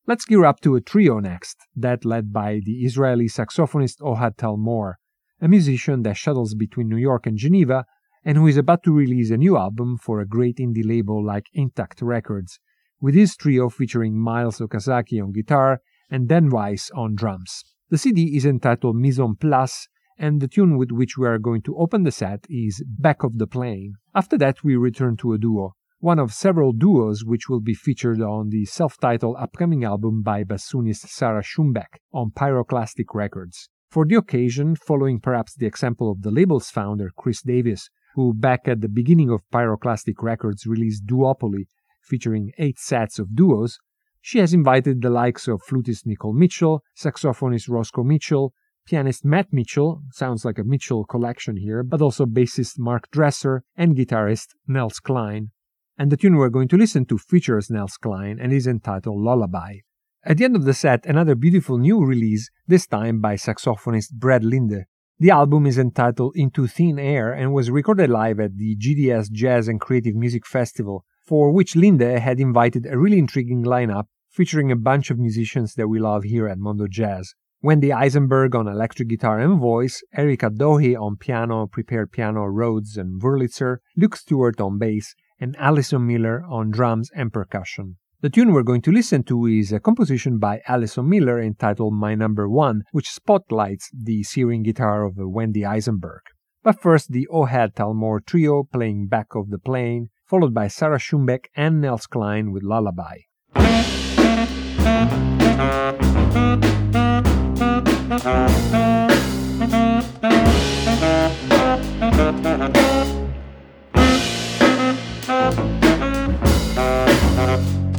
Let's 0.05 0.25
gear 0.25 0.45
up 0.45 0.59
to 0.61 0.75
a 0.75 0.81
trio 0.81 1.19
next, 1.19 1.57
that 1.75 2.05
led 2.05 2.31
by 2.31 2.59
the 2.63 2.85
Israeli 2.85 3.27
saxophonist 3.27 3.99
Ohad 4.01 4.37
Talmor, 4.37 4.93
a 5.41 5.47
musician 5.47 6.03
that 6.03 6.17
shuttles 6.17 6.53
between 6.53 6.87
New 6.87 6.97
York 6.97 7.25
and 7.25 7.37
Geneva 7.37 7.85
and 8.23 8.37
who 8.37 8.47
is 8.47 8.57
about 8.57 8.83
to 8.83 8.91
release 8.91 9.31
a 9.31 9.37
new 9.37 9.57
album 9.57 9.97
for 9.97 10.19
a 10.19 10.27
great 10.27 10.57
indie 10.57 10.85
label 10.85 11.25
like 11.25 11.47
Intact 11.53 12.01
Records, 12.01 12.59
with 12.99 13.15
his 13.15 13.35
trio 13.35 13.69
featuring 13.69 14.17
Miles 14.17 14.59
Okazaki 14.59 15.21
on 15.21 15.31
guitar 15.31 15.81
and 16.09 16.27
Dan 16.27 16.49
Weiss 16.49 16.89
on 16.95 17.15
drums. 17.15 17.63
The 17.89 17.97
CD 17.97 18.35
is 18.35 18.45
entitled 18.45 18.95
Mise 18.95 19.19
en 19.19 19.35
Place, 19.35 19.87
and 20.17 20.41
the 20.41 20.47
tune 20.47 20.77
with 20.77 20.91
which 20.91 21.17
we 21.17 21.27
are 21.27 21.37
going 21.37 21.61
to 21.63 21.77
open 21.77 22.03
the 22.03 22.11
set 22.11 22.45
is 22.49 22.83
Back 22.87 23.23
of 23.23 23.37
the 23.37 23.47
Plane. 23.47 23.93
After 24.15 24.37
that, 24.39 24.63
we 24.63 24.75
return 24.75 25.15
to 25.17 25.33
a 25.33 25.37
duo, 25.37 25.75
one 25.99 26.19
of 26.19 26.33
several 26.33 26.73
duos 26.73 27.23
which 27.23 27.47
will 27.47 27.61
be 27.61 27.73
featured 27.73 28.21
on 28.21 28.49
the 28.49 28.65
self 28.65 28.97
titled 28.99 29.37
upcoming 29.39 29.83
album 29.83 30.21
by 30.21 30.43
bassoonist 30.43 31.07
Sarah 31.07 31.43
Schoenbeck 31.43 31.99
on 32.13 32.31
Pyroclastic 32.31 33.13
Records. 33.13 33.69
For 33.89 34.05
the 34.05 34.15
occasion, 34.15 34.75
following 34.75 35.19
perhaps 35.19 35.55
the 35.55 35.65
example 35.65 36.11
of 36.11 36.23
the 36.23 36.31
label's 36.31 36.69
founder, 36.69 37.11
Kris 37.15 37.41
Davis, 37.41 37.89
who 38.15 38.33
back 38.33 38.67
at 38.67 38.81
the 38.81 38.89
beginning 38.89 39.29
of 39.29 39.47
Pyroclastic 39.53 40.21
Records 40.21 40.65
released 40.65 41.05
Duopoly, 41.05 41.67
featuring 42.07 42.51
eight 42.57 42.79
sets 42.79 43.19
of 43.19 43.35
duos, 43.35 43.79
she 44.21 44.39
has 44.39 44.53
invited 44.53 45.01
the 45.01 45.09
likes 45.09 45.47
of 45.47 45.61
flutist 45.61 46.05
Nicole 46.05 46.33
Mitchell, 46.33 46.83
saxophonist 46.97 47.69
Roscoe 47.69 48.03
Mitchell, 48.03 48.53
pianist 48.85 49.23
Matt 49.25 49.51
Mitchell, 49.51 50.01
sounds 50.11 50.45
like 50.45 50.57
a 50.57 50.63
Mitchell 50.63 51.05
collection 51.05 51.57
here, 51.57 51.83
but 51.83 52.01
also 52.01 52.25
bassist 52.25 52.79
Mark 52.79 53.11
Dresser, 53.11 53.63
and 53.75 53.95
guitarist 53.95 54.55
Nels 54.67 54.99
Cline 54.99 55.51
and 55.97 56.11
the 56.11 56.17
tune 56.17 56.35
we're 56.35 56.49
going 56.49 56.67
to 56.67 56.77
listen 56.77 57.05
to 57.05 57.17
features 57.17 57.69
Nels 57.69 57.97
Cline 57.97 58.37
and 58.39 58.53
is 58.53 58.67
entitled 58.67 59.19
Lullaby. 59.19 59.77
At 60.23 60.37
the 60.37 60.45
end 60.45 60.55
of 60.55 60.65
the 60.65 60.73
set, 60.73 61.05
another 61.05 61.35
beautiful 61.35 61.77
new 61.77 62.05
release, 62.05 62.49
this 62.67 62.85
time 62.85 63.19
by 63.19 63.35
saxophonist 63.35 64.13
Brad 64.13 64.43
Linde. 64.43 64.85
The 65.19 65.31
album 65.31 65.65
is 65.65 65.79
entitled 65.79 66.33
Into 66.35 66.67
Thin 66.67 66.99
Air 66.99 67.33
and 67.33 67.51
was 67.51 67.71
recorded 67.71 68.09
live 68.11 68.39
at 68.39 68.57
the 68.57 68.75
GDS 68.75 69.31
Jazz 69.31 69.67
and 69.67 69.81
Creative 69.81 70.15
Music 70.15 70.45
Festival, 70.45 71.05
for 71.27 71.51
which 71.51 71.75
Linde 71.75 72.19
had 72.19 72.39
invited 72.39 72.85
a 72.85 72.97
really 72.97 73.19
intriguing 73.19 73.65
lineup 73.65 74.05
featuring 74.29 74.71
a 74.71 74.77
bunch 74.77 75.11
of 75.11 75.19
musicians 75.19 75.73
that 75.73 75.89
we 75.89 75.99
love 75.99 76.23
here 76.23 76.47
at 76.47 76.57
Mondo 76.57 76.87
Jazz. 76.87 77.33
Wendy 77.61 77.91
Eisenberg 77.91 78.55
on 78.55 78.67
electric 78.67 79.09
guitar 79.09 79.39
and 79.39 79.59
voice, 79.59 80.01
Erika 80.15 80.49
Dohi 80.49 80.95
on 80.95 81.17
piano, 81.17 81.67
prepared 81.67 82.13
piano, 82.13 82.45
Rhodes 82.45 82.95
and 82.95 83.21
Wurlitzer, 83.21 83.77
Luke 83.97 84.15
Stewart 84.15 84.61
on 84.61 84.77
bass, 84.77 85.15
and 85.37 85.55
Allison 85.57 86.07
Miller 86.07 86.45
on 86.49 86.71
drums 86.71 87.09
and 87.13 87.33
percussion. 87.33 87.97
The 88.21 88.29
tune 88.29 88.53
we're 88.53 88.63
going 88.63 88.81
to 88.83 88.91
listen 88.91 89.23
to 89.23 89.47
is 89.47 89.73
a 89.73 89.79
composition 89.79 90.39
by 90.39 90.61
Allison 90.67 91.09
Miller 91.09 91.41
entitled 91.41 91.93
My 91.93 92.15
Number 92.15 92.47
One, 92.47 92.83
which 92.91 93.09
spotlights 93.09 93.91
the 93.93 94.23
searing 94.23 94.63
guitar 94.63 95.03
of 95.03 95.15
Wendy 95.17 95.65
Eisenberg. 95.65 96.21
But 96.63 96.81
first, 96.81 97.11
the 97.11 97.27
Ohad 97.31 97.73
Talmor 97.73 98.25
trio 98.25 98.63
playing 98.63 99.07
Back 99.07 99.35
of 99.35 99.49
the 99.49 99.59
Plane, 99.59 100.09
followed 100.27 100.53
by 100.53 100.67
Sarah 100.67 100.99
Schoenbeck 100.99 101.45
and 101.55 101.81
Nels 101.81 102.05
Cline 102.05 102.51
with 102.51 102.63
Lullaby. 102.63 103.19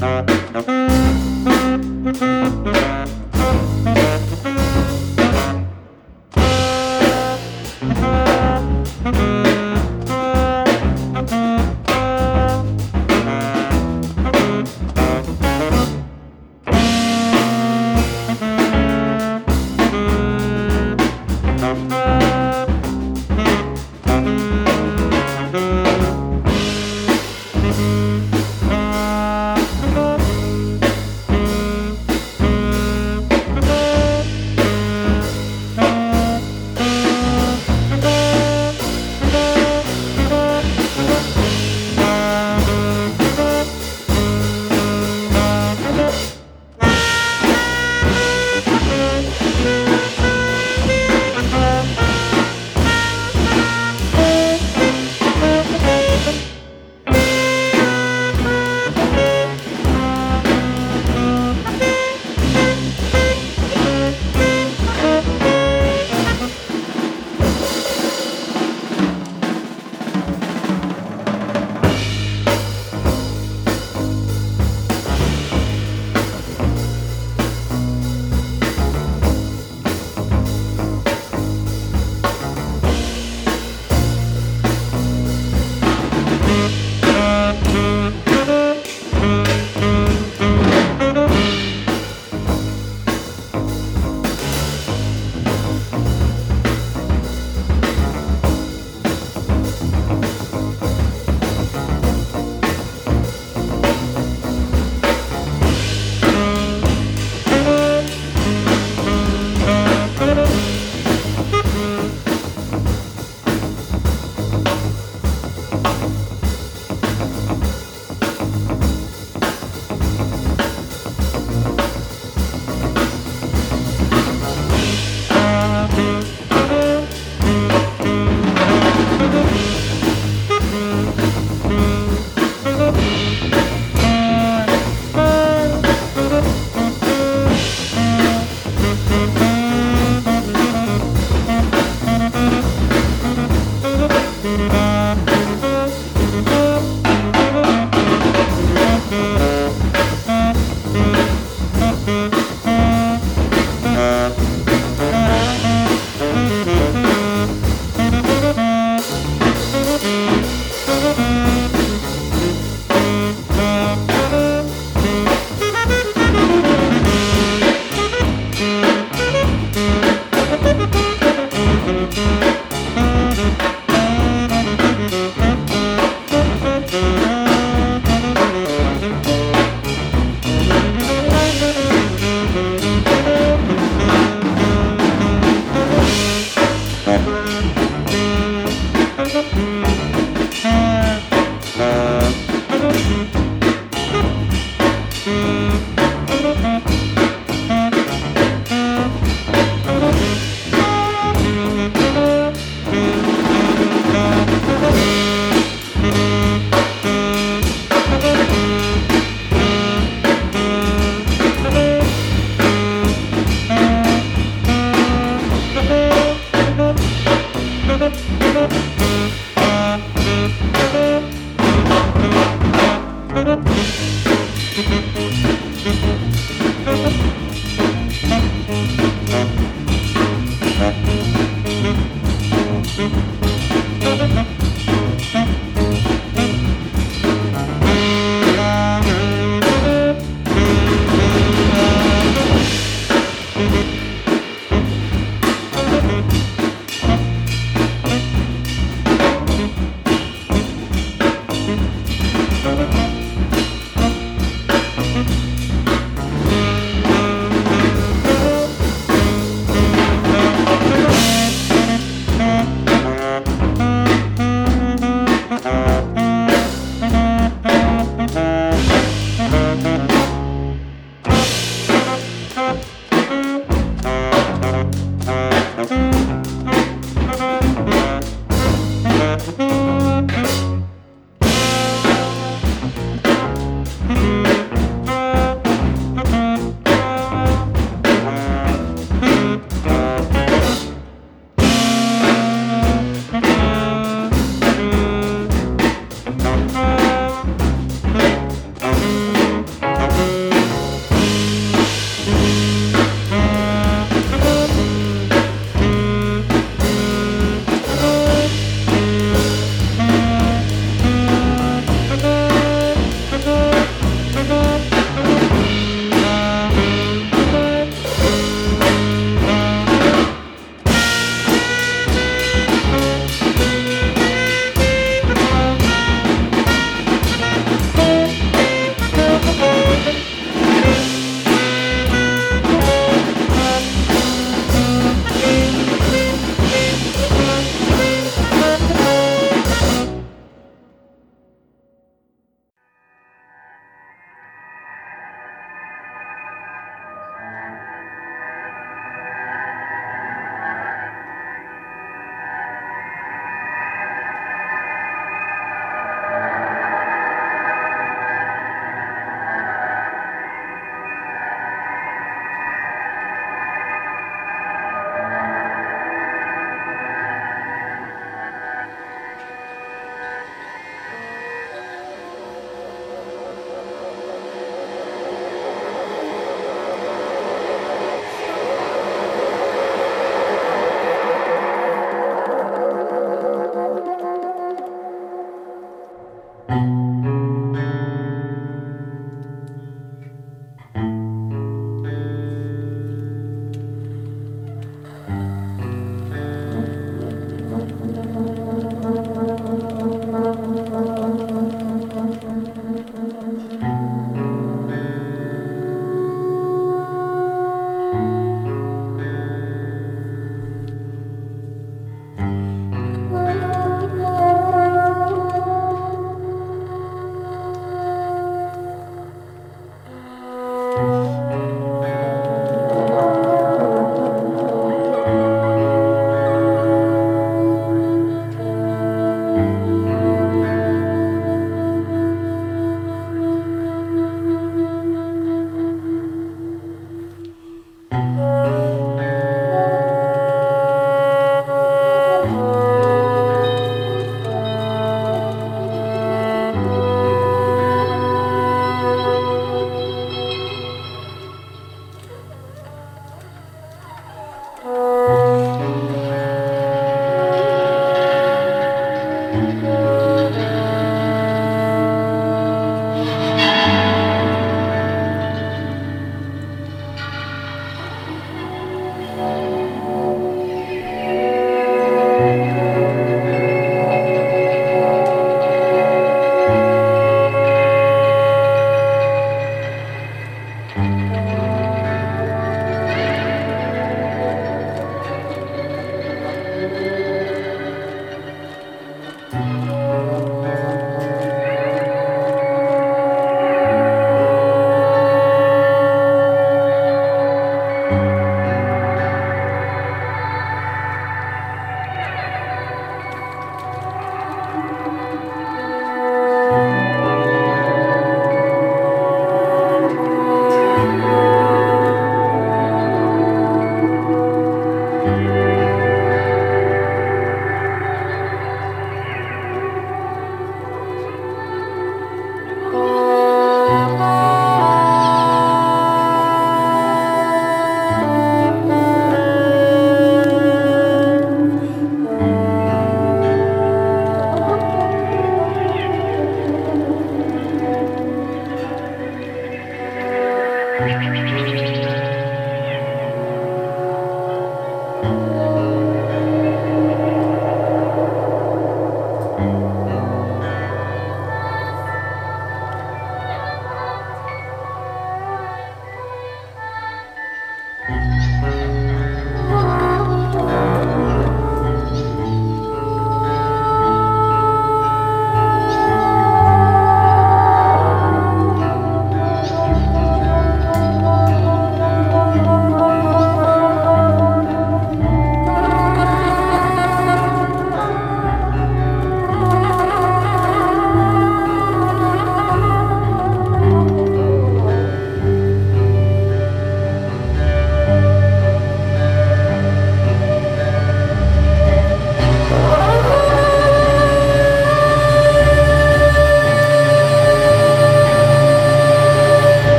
Uh-huh. 0.00 0.37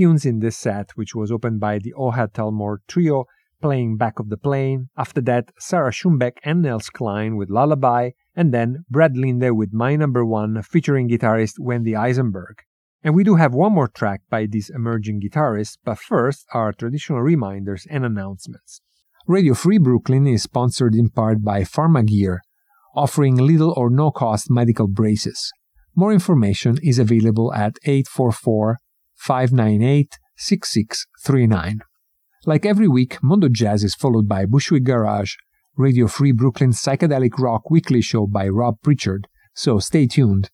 Tunes 0.00 0.24
in 0.24 0.38
this 0.38 0.56
set, 0.56 0.92
which 0.94 1.14
was 1.14 1.30
opened 1.30 1.60
by 1.60 1.78
the 1.78 1.92
Ohad 1.92 2.32
Talmor 2.32 2.78
trio 2.88 3.26
playing 3.60 3.98
Back 3.98 4.18
of 4.18 4.30
the 4.30 4.38
Plane, 4.38 4.88
after 4.96 5.20
that 5.20 5.50
Sarah 5.58 5.90
Schoenbeck 5.90 6.38
and 6.42 6.62
Nels 6.62 6.88
Cline 6.88 7.36
with 7.36 7.50
Lullaby, 7.50 8.12
and 8.34 8.50
then 8.50 8.86
Brad 8.88 9.14
Linde 9.14 9.54
with 9.54 9.74
My 9.74 9.96
Number 9.96 10.24
One 10.24 10.62
featuring 10.62 11.10
guitarist 11.10 11.58
Wendy 11.58 11.94
Eisenberg. 11.94 12.62
And 13.02 13.14
we 13.14 13.24
do 13.24 13.34
have 13.34 13.52
one 13.52 13.74
more 13.74 13.88
track 13.88 14.22
by 14.30 14.46
this 14.50 14.70
emerging 14.70 15.20
guitarist, 15.20 15.76
but 15.84 15.98
first 15.98 16.46
our 16.54 16.72
traditional 16.72 17.20
reminders 17.20 17.86
and 17.90 18.02
announcements. 18.02 18.80
Radio 19.26 19.52
Free 19.52 19.76
Brooklyn 19.76 20.26
is 20.26 20.44
sponsored 20.44 20.94
in 20.94 21.10
part 21.10 21.44
by 21.44 21.60
Pharmagear, 21.60 22.38
offering 22.96 23.36
little 23.36 23.74
or 23.76 23.90
no 23.90 24.10
cost 24.10 24.50
medical 24.50 24.88
braces. 24.88 25.52
More 25.94 26.10
information 26.10 26.78
is 26.82 26.98
available 26.98 27.52
at 27.52 27.74
844 27.84 28.78
598 29.20 30.18
6639. 30.38 31.80
Like 32.46 32.64
every 32.64 32.88
week, 32.88 33.22
Mondo 33.22 33.50
Jazz 33.50 33.84
is 33.84 33.94
followed 33.94 34.26
by 34.26 34.46
Bushwick 34.46 34.84
Garage, 34.84 35.34
Radio 35.76 36.06
Free 36.06 36.32
Brooklyn's 36.32 36.80
psychedelic 36.80 37.38
rock 37.38 37.70
weekly 37.70 38.00
show 38.00 38.26
by 38.26 38.48
Rob 38.48 38.76
Pritchard, 38.82 39.26
so 39.54 39.78
stay 39.78 40.06
tuned. 40.06 40.48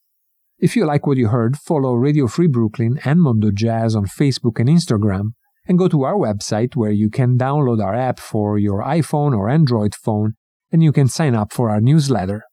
If 0.59 0.75
you 0.75 0.85
like 0.85 1.07
what 1.07 1.15
you 1.15 1.29
heard, 1.29 1.57
follow 1.57 1.93
Radio 1.93 2.27
Free 2.27 2.47
Brooklyn 2.47 2.99
and 3.05 3.21
Mondo 3.21 3.51
Jazz 3.51 3.95
on 3.95 4.05
Facebook 4.05 4.59
and 4.59 4.67
Instagram, 4.67 5.29
and 5.65 5.77
go 5.77 5.87
to 5.87 6.03
our 6.03 6.15
website 6.15 6.75
where 6.75 6.91
you 6.91 7.09
can 7.09 7.37
download 7.37 7.81
our 7.81 7.95
app 7.95 8.19
for 8.19 8.57
your 8.57 8.83
iPhone 8.83 9.33
or 9.33 9.47
Android 9.47 9.95
phone, 9.95 10.33
and 10.73 10.83
you 10.83 10.91
can 10.91 11.07
sign 11.07 11.35
up 11.35 11.53
for 11.53 11.69
our 11.69 11.79
newsletter. 11.79 12.43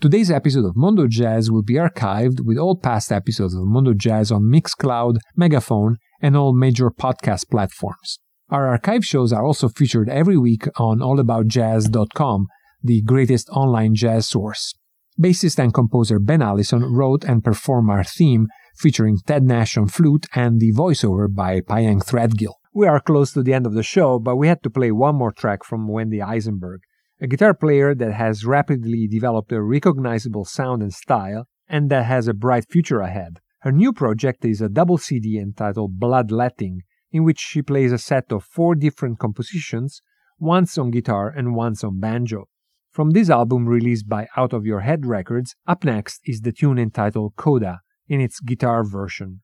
Today's 0.00 0.30
episode 0.30 0.64
of 0.64 0.76
Mondo 0.76 1.08
Jazz 1.08 1.50
will 1.50 1.64
be 1.64 1.74
archived 1.74 2.44
with 2.44 2.56
all 2.56 2.76
past 2.76 3.10
episodes 3.10 3.52
of 3.52 3.64
Mondo 3.64 3.94
Jazz 3.94 4.30
on 4.30 4.42
Mixcloud, 4.42 5.16
Megaphone, 5.36 5.96
and 6.22 6.36
all 6.36 6.54
major 6.54 6.88
podcast 6.88 7.50
platforms. 7.50 8.20
Our 8.48 8.68
archive 8.68 9.04
shows 9.04 9.32
are 9.32 9.44
also 9.44 9.68
featured 9.68 10.08
every 10.08 10.38
week 10.38 10.68
on 10.76 11.00
allaboutjazz.com, 11.00 12.46
the 12.80 13.02
greatest 13.02 13.48
online 13.48 13.96
jazz 13.96 14.28
source. 14.28 14.72
Bassist 15.20 15.58
and 15.58 15.74
composer 15.74 16.20
Ben 16.20 16.42
Allison 16.42 16.84
wrote 16.94 17.24
and 17.24 17.42
performed 17.42 17.90
our 17.90 18.04
theme 18.04 18.46
featuring 18.76 19.18
Ted 19.26 19.42
Nash 19.42 19.76
on 19.76 19.88
flute 19.88 20.26
and 20.32 20.60
the 20.60 20.72
voiceover 20.74 21.26
by 21.28 21.60
Pyeng 21.60 22.04
Threadgill. 22.04 22.54
We 22.72 22.86
are 22.86 23.00
close 23.00 23.32
to 23.32 23.42
the 23.42 23.52
end 23.52 23.66
of 23.66 23.74
the 23.74 23.82
show, 23.82 24.20
but 24.20 24.36
we 24.36 24.46
had 24.46 24.62
to 24.62 24.70
play 24.70 24.92
one 24.92 25.16
more 25.16 25.32
track 25.32 25.64
from 25.64 25.88
Wendy 25.88 26.22
Eisenberg 26.22 26.82
a 27.20 27.26
guitar 27.26 27.54
player 27.54 27.94
that 27.94 28.12
has 28.12 28.44
rapidly 28.44 29.08
developed 29.08 29.52
a 29.52 29.62
recognizable 29.62 30.44
sound 30.44 30.82
and 30.82 30.92
style, 30.92 31.46
and 31.68 31.90
that 31.90 32.04
has 32.04 32.28
a 32.28 32.34
bright 32.34 32.64
future 32.68 33.00
ahead. 33.00 33.40
Her 33.60 33.72
new 33.72 33.92
project 33.92 34.44
is 34.44 34.60
a 34.60 34.68
double 34.68 34.98
CD 34.98 35.38
entitled 35.38 35.98
Bloodletting, 35.98 36.82
in 37.10 37.24
which 37.24 37.40
she 37.40 37.62
plays 37.62 37.92
a 37.92 37.98
set 37.98 38.30
of 38.30 38.44
four 38.44 38.74
different 38.74 39.18
compositions, 39.18 40.00
once 40.38 40.78
on 40.78 40.90
guitar 40.90 41.28
and 41.28 41.54
once 41.54 41.82
on 41.82 41.98
banjo. 41.98 42.48
From 42.90 43.10
this 43.10 43.30
album 43.30 43.66
released 43.66 44.08
by 44.08 44.28
Out 44.36 44.52
of 44.52 44.64
Your 44.64 44.80
Head 44.80 45.04
Records, 45.04 45.56
up 45.66 45.84
next 45.84 46.20
is 46.24 46.40
the 46.42 46.52
tune 46.52 46.78
entitled 46.78 47.34
Coda 47.36 47.80
in 48.08 48.20
its 48.20 48.40
guitar 48.40 48.84
version. 48.84 49.40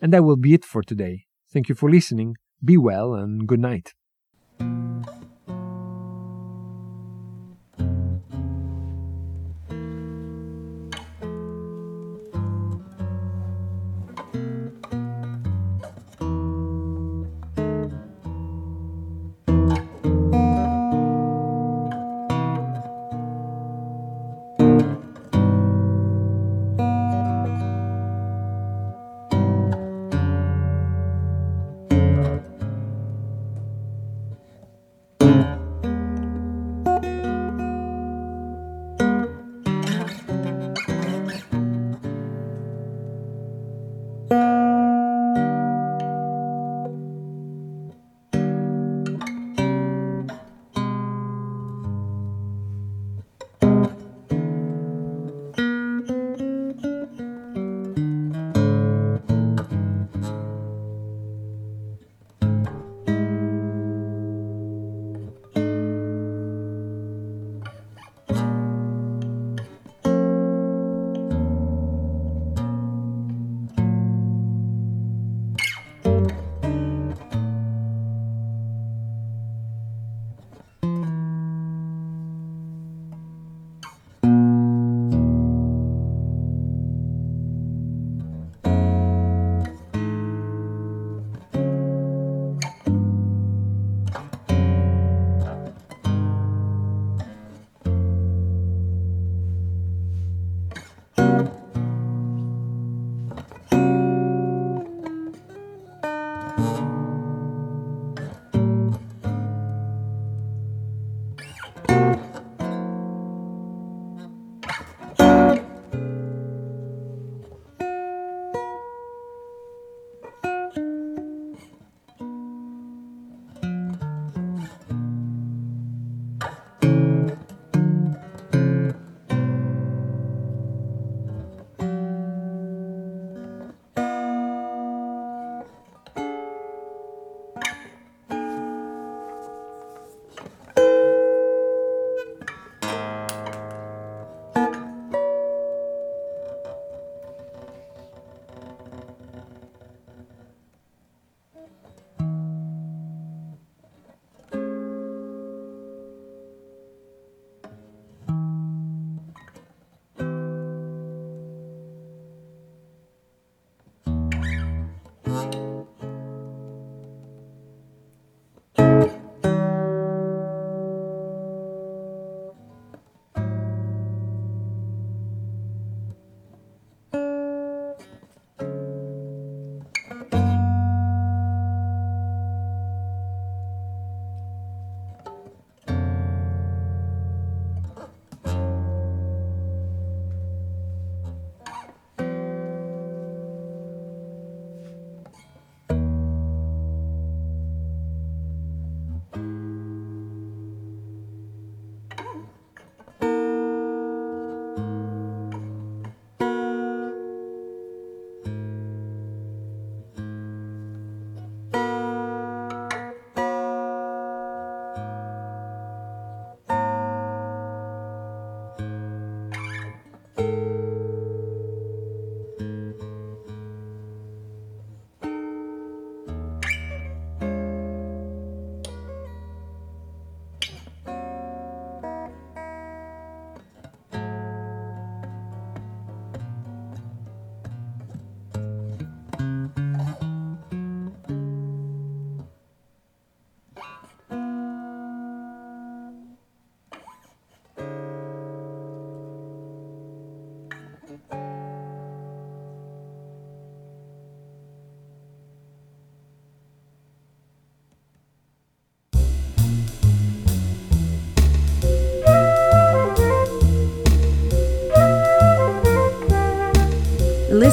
And 0.00 0.12
that 0.12 0.24
will 0.24 0.36
be 0.36 0.54
it 0.54 0.64
for 0.64 0.82
today. 0.82 1.24
Thank 1.52 1.68
you 1.68 1.74
for 1.74 1.90
listening, 1.90 2.36
be 2.62 2.76
well, 2.76 3.14
and 3.14 3.46
good 3.46 3.60
night. 3.60 3.94